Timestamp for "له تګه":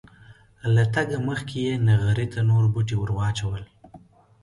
0.75-1.17